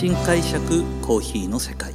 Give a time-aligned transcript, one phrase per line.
[0.00, 1.92] 新解釈コーヒーの世界。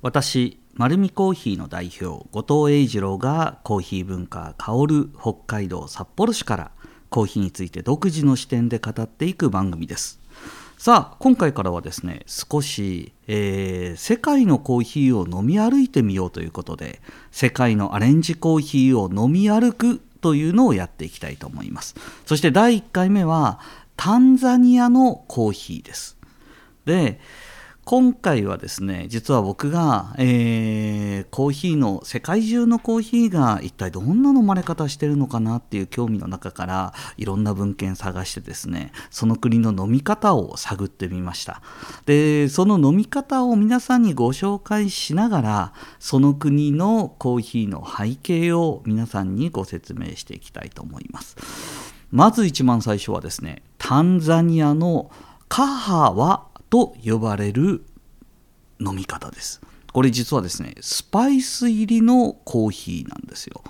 [0.00, 6.70] 私丸るコーヒーの代表後藤英二郎がコーヒー文化香る北海道札幌市から
[7.10, 10.20] コーヒーについて独自の視点で語っていく番組です。
[10.76, 17.00] さあ今回からはですね少し、えー、世界のコーヒーを飲み歩いてみようということで
[17.32, 21.96] 世界のアレンジコーヒーを飲み歩くというのをやっていきたいと思います。
[22.24, 23.58] そして第1回目は
[23.98, 26.16] タンザニアのコーヒーです。
[26.86, 27.20] で
[27.84, 41.60] 今回はですね実は僕が、えー、コーヒーの世界中のコーヒーが一体どんな飲まれ方してるのかなっていう興味の中からいろんな文献探してですねその国の飲み方を探ってみました。
[42.06, 51.36] でその飲み方を皆さんにご紹介しながらその国のコーヒーの背景を皆さんにご説明していきたいと思います。
[52.10, 55.10] まず一番最初はですねタンザニアの
[55.48, 57.86] カハワと呼ばれる
[58.80, 59.62] 飲み方です。
[59.94, 63.62] これ実はですねスパイス入りのコーヒーなんですよ。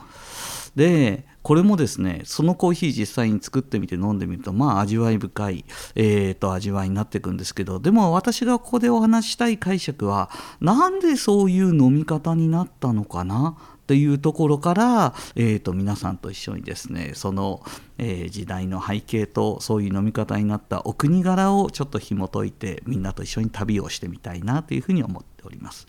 [0.75, 10.31] でこれもですねそのコーヒー実際に作ってみて飲んでみるとまあ味わい深い、えーと、味わいになっていくんですけどでも私がここでお話したい解釈は
[10.61, 13.57] なんでそういう飲み方になったのかな
[13.89, 17.63] というところから、えーと、皆さんと一緒にですねその、
[17.97, 25.87] えー、時代の背景とそういう飲み方になったお国柄をちょっと紐解いてみんなと一緒に旅をしてみたいなというふうに思っております。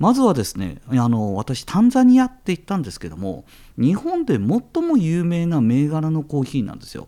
[0.00, 3.44] まずはですねあの私タンザニアって言ったんですけども
[3.78, 7.06] 日本で最も有名な銘柄のコーヒーなんですよ、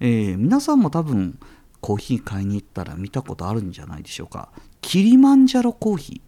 [0.00, 1.38] えー、皆さんも多分
[1.82, 4.48] コーヒー買いに行ったら見たことあるんじゃないでしょうか。
[4.80, 6.27] キリマンジャロコーヒー。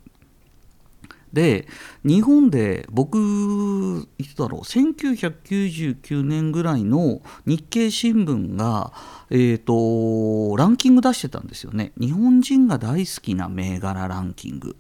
[1.32, 1.68] で
[2.04, 8.92] 日本で僕いつだろう1999年ぐらいの日経新聞が、
[9.30, 11.92] えーと、ランキング出してたんですよね。
[11.98, 14.76] 日本人が大好きな銘柄ランキング、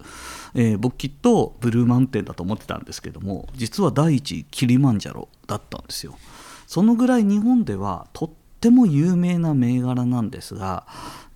[0.54, 6.18] えー、僕きっとブルーマウンテンだと思ってたんですけども実は第一キリマンジャロだったんですよ。
[6.66, 10.86] そのぐらい日本ではとっても有名な銘柄なんですが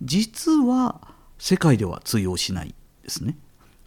[0.01, 1.01] 実は
[1.37, 2.73] 世界では通用しない
[3.03, 3.37] ですね。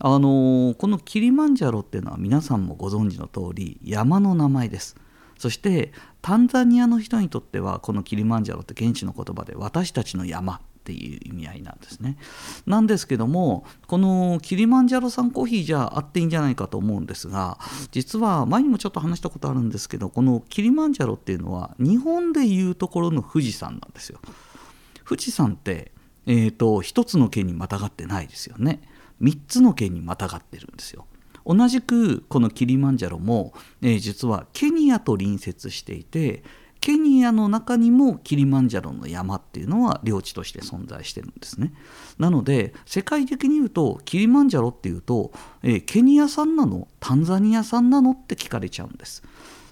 [0.00, 4.96] あのこのキリマンジャロっていうのは皆さんもご存知の通り山の名前です。
[5.38, 12.16] そしてタンザニアの人にとってはこのキリマンジャロって現地の言葉で私たちの山っていう意味合いなんですね。
[12.66, 17.58] なんですけどもこのキリマンジャロ産コーヒーじゃあっていいんじゃないかと思うんですが
[17.92, 24.20] 実は前にもちょっと話したことあるんですけどこのキリマンジャロっていうのは日本でいうところの富士山なんですよ。
[25.06, 25.92] 富士山って、
[26.26, 28.82] えーと、一つの県にまたがってないですよね。
[29.22, 31.06] 3つの県にまたがってるんですよ。
[31.46, 36.42] 同じくこのキリマンジャロも、えー、実はケニアと隣接していて
[36.80, 41.72] ケニアの中にもキリマンジャロの山っていうのは領地として存在してるんですね。
[42.18, 46.86] なので世界的に言うとキリマンジャロっていうと、えー、ケニア産なの？
[47.00, 49.22] タンザニア産なのって聞かれちゃうんです。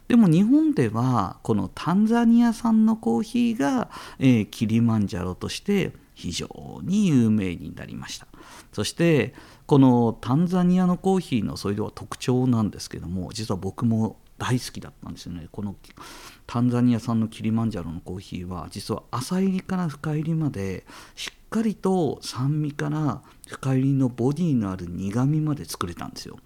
[0.08, 6.48] でも日本ではこのタンザニア産のコーヒーが、えー、キリマンジャロとして非常
[6.82, 8.26] に有名になりました。
[8.72, 9.34] そして
[9.66, 15.48] このタンザニアのコーヒーのそれでは特徴なんですけども実は僕も大好きだったんですよね。
[15.52, 15.76] この
[16.46, 26.38] タンザニア産のキリマンジャロのコーヒーは実は浅入りから深入りまでしっかりと酸味から深入りのボディのある苦みまで作れたんですよ。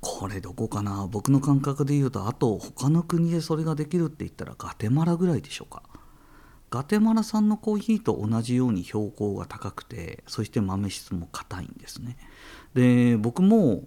[0.00, 1.08] これどこかな？
[1.10, 5.82] 僕の感覚で言うとあと他の国でそれができるって言ったらガテマラぐらいでしょうか。
[6.74, 12.16] ガテマラ産のコーヒーと同じように標高が高くてそして豆質も硬いんですね。
[12.74, 13.84] で僕も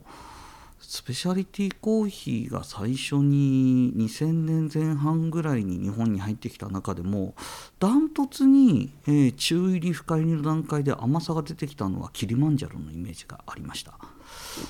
[0.80, 7.36] スペシャリティコーヒーが最初に2000年前半ぐらいに日本に入ってきた中でも
[7.78, 14.00] ダントツに、えー、中入り深入りの段階で甘さが出てきたのはキリマンジャロのイメージがありました。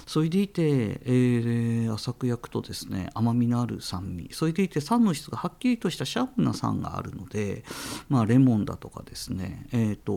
[0.06, 4.30] それでいて、えー、浅く焼くとですね甘みのある酸味。
[4.32, 7.64] それでいて酸の質がはっきりとしたシャープな酸があるので、
[8.10, 10.14] まあ、レモンだとかですね、えーと、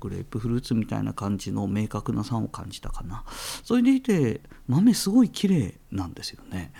[0.00, 3.24] グレープフルーツみたいな感じの明確な酸を感じたかな。
[3.64, 6.72] それでいて豆すごい綺麗なんですよね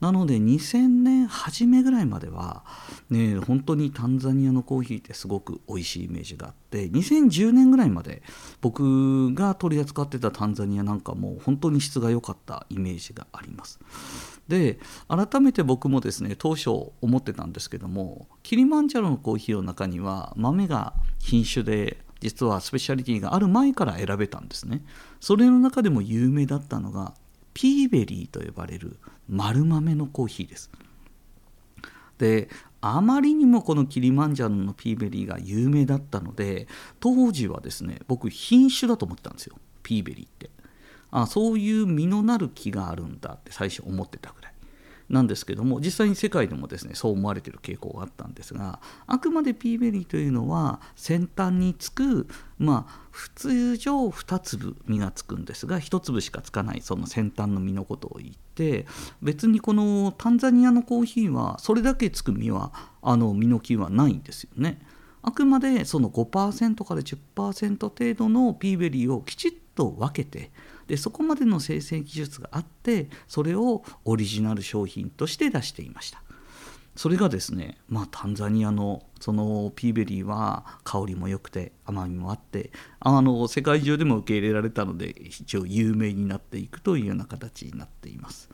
[0.00, 2.64] なので2000年初めぐらいまでは、
[3.10, 8.22] ね、本当にタンザニアのコーヒーってすごく美味しいイメージがあって2010年ぐらいまで
[8.60, 13.78] 僕が取り扱ってたタンザニアなんかも本当に質が良かったイメージがあります。
[14.48, 14.78] で
[15.08, 16.68] 改めて僕もですね当初
[17.00, 24.82] 思ってたんですけどもキリマンジャロのコーヒーの中には豆が品種で実はスペシャリティがある前から選べたんですね
[25.20, 27.14] それの中でも有名だったのが
[27.54, 28.98] ピーベリーと呼ばれる
[29.28, 30.70] 丸豆のコーヒーです。
[32.18, 32.48] で
[32.80, 36.68] あまりにもこのキリマンジャロのピーベリーが有名だったので
[37.00, 39.56] 当時はですね僕品種だと思ってたんですよ。
[39.82, 40.50] ピーベリーって。
[41.10, 44.53] あそういう実のなる木があるんだって最初思ってたぐらい。
[45.08, 52.26] なんですけども実際に世界でもですねそう思われている傾向があったんですがあくまでピーベリーというのは先端につく
[52.58, 58.86] まあ普通上2粒実がつくんですが1粒しかつかないその先端の実のことを言って
[59.22, 62.72] 別にこのタンザニアのコーヒーはそれだけつく実は
[63.02, 64.80] あの実の木はないんですよね。
[65.26, 70.50] あくまでその5%から10%程度のピーベリーをきちっと分けて
[70.86, 76.22] でそこまでの生成技術があってそれをオリジナル商品として出していました。
[76.96, 88.50] それがですね、まあ、タンザニアのそのピーベリーは香りも良くて甘みもあってあの世界中でも受け入れられたので一応有名になっていくというような形になっています。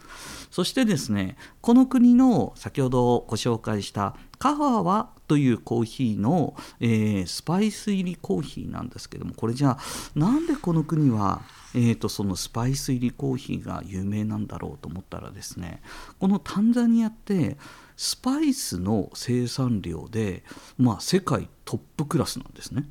[0.49, 9.79] そしてですねこの国の先ほどご紹介したカハワというコーヒーの、えー、スパイス入りコーヒーなんですけどもこれじゃあ
[10.15, 15.83] なんでこの国はえーと、そのスパイス入りコーヒーが有名なんだろうと思ったらですね
[16.19, 17.59] このタンザニアって
[18.01, 20.43] スパイスの生産量で、
[20.79, 22.89] まあ、世界トップクラスなんですね。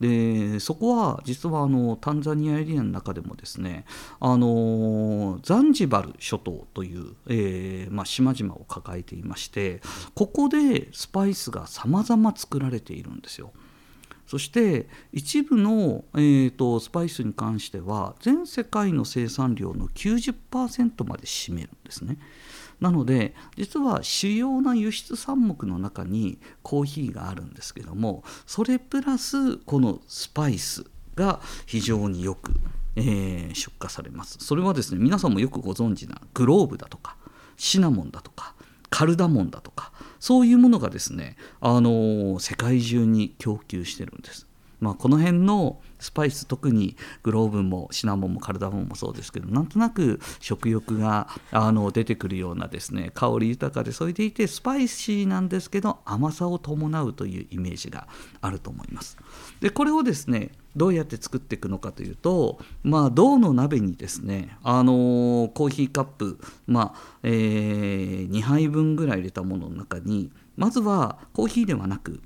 [0.00, 3.84] でそこは実はあのタンザニアエリアの中でもですね
[4.18, 9.82] あのザンジバル諸島という、えーまあ、島々を抱えていまして
[10.14, 13.52] ここでスパイスが様々作られているんですよ。
[14.26, 22.16] そして一部の、えーと、スパイスに関しては全世界の生産量の90%まで占めるんですね。
[22.80, 30.84] なので実は主要な輸出産目の中にコーヒーがあるんですけどもそれプラスこのスパイス
[31.14, 32.52] が非常によく、
[32.96, 37.16] えー、出荷されますそれはですね皆さんもよくご存知なグローブだとか
[37.56, 38.54] シナモンだとか
[38.88, 44.46] カルダモンだとかそういうものがですね、あの世界中に供給してるんです。
[44.80, 58.08] まあ、この辺のスパイス特にグローブもシナモンもカルダモンもそうですけどなんとなく食欲があの出てくるようなですね香り豊かでそれでいてスパイシーなんですけど甘さを伴うというイメージが
[58.40, 59.18] あると思います。
[59.60, 72.20] でこれをですねどうやって作っていくのかというと、まあ、銅の鍋にですね、あのー、コーヒーカップ、まあえー、2杯分ぐらい入れたものの中にまずはコーヒーではなく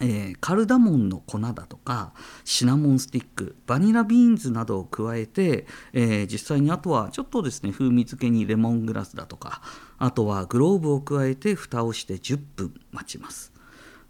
[0.00, 2.12] えー、カルダモンの粉だとか
[2.44, 9.62] シナモンスティックバニラビーンズなどを加えて、えー、実際にあとはちょっとですね風味付けにレモングラスだとか
[9.98, 13.52] あとはクローブを加えて蓋をして10分待ちます。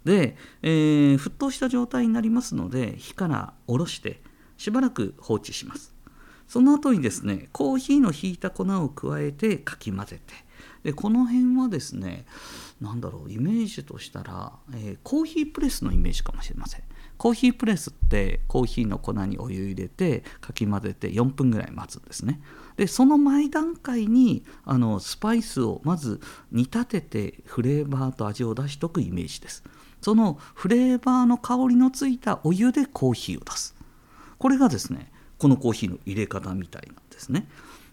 [0.05, 4.21] で、えー、沸騰した状態になりますので火から下ろして
[4.57, 5.93] しばらく放置します。
[6.47, 10.33] その後にですねコーヒーのひいた粉を加えてかき混ぜて
[10.83, 12.25] でこの辺はですね
[12.81, 16.83] 何だろうイメージとしたら、えー、コーヒープレスのイメージかもしれません。
[17.17, 22.41] コーヒープレスってコーヒーの粉にお湯入れてかき混ぜて4分ぐらい待つんですね。
[22.77, 26.21] でその前段階にあのスパイスをまず
[26.53, 29.65] 煮立ててフレーバーと味を出しとくイメージです。
[30.01, 33.75] そのフレーバーの香りのついたお湯でコーヒーを出す。
[34.37, 37.49] これがですねこのコーヒーの入れ方みたいなんですね。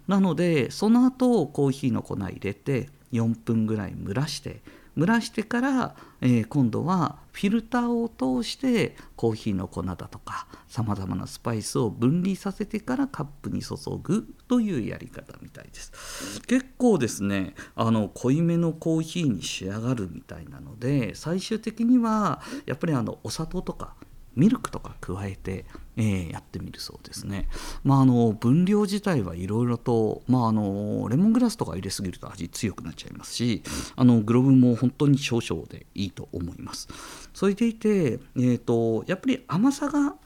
[0.09, 4.63] なのでその後コーヒーの粉入れて4分ぐらい蒸らして
[4.97, 16.41] 蒸らしてから、えー、今度はフィルターを通してコーヒーの粉だとかさまざまなスパイスを分離させてからカップに注ぐというやり方みたいです。
[16.47, 23.95] 結構ですねあの濃いめのコーヒーに仕上がるみたいなので最終的にはやっぱりあのお砂糖とか
[24.35, 25.65] ミルクとか加えて、
[25.97, 27.49] えー、やってみるそうですね。
[27.85, 33.63] まあ、あの分量自体はいろいろと、まあ、あのレモングラスとか入れすぎると味強くなっちゃいますし
[33.97, 36.89] あのクローブも本当に少々でいいと思います。
[37.33, 40.17] それでいて、えーとやっぱり甘さが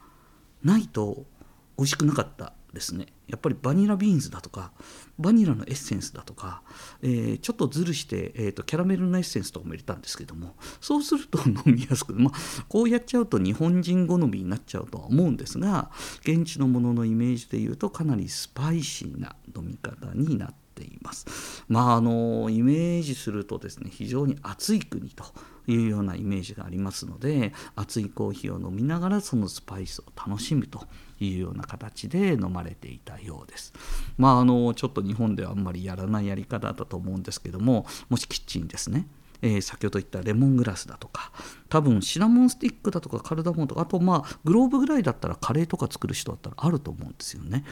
[0.62, 1.24] ないと
[1.78, 3.06] 美味しくなかったですね。
[3.28, 4.72] やっぱりバニラビーンズだとか
[5.18, 6.62] バニラのエッセンスだとか、
[7.02, 15.90] えー、ちょっとずるして、えーと、キャラメルのエッセンスとかも入れたんですけどもそうすると飲みやすく、まあ、こうやっちゃうと日本人好みになっちゃうとは思うんですが
[16.22, 21.64] 現地のもののイメージでいうとかなりスパイシーな飲み方になってています。
[21.68, 25.24] まああのイメージするとですね非常に暑い国と
[25.66, 30.86] いうようなイメージがありますので熱いコーヒーを飲みながらそのスパイスを楽しむと
[31.20, 33.72] いうような形で飲まれていたようです。
[34.16, 39.06] まああのちょっと日本ではあんまりやらないやり方だと思うんですけどももしキッチンですね
[39.42, 41.32] えー、先ほど言ったレモングラスだとか
[41.68, 47.64] 多分シナモンスティックだとかカルダモンとかあとまあグローブぐらいだったらカレーとか作る人だったらあると思うんですよね。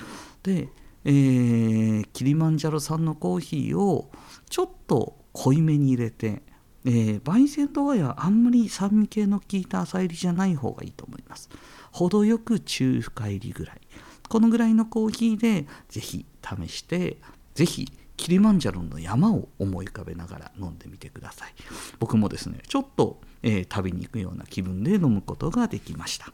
[0.43, 0.69] で、
[1.05, 4.11] えー、キリマンジャロ産のコーヒーを
[4.51, 6.43] ちょっと濃いめに入れて
[6.85, 11.51] ええー、焙煎度合いはあんまり酸味系の効いた浅入りじゃない方がいいと思います。
[11.93, 13.81] 程よく中深入りぐらい。
[14.29, 17.17] このぐらいのコーヒーでぜひ試して
[17.55, 21.55] ぜひキリマンジャロの山を思い浮かべながら飲んでみてください。
[21.99, 26.33] 僕もですねちょっと、えー、旅に行くような気分で飲むことができました。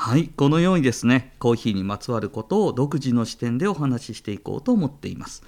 [0.00, 5.42] はいこのようにですねコーヒーにまつわることを独自の視点でお話ししていこうと思っています。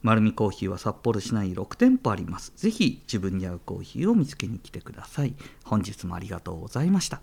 [0.00, 2.52] 丸見コーヒーは札幌市内6店舗あります。
[2.54, 5.34] ぜひ自分に合うコーヒーを見つけに来てください。
[5.64, 7.20] 本日もありがとうございました。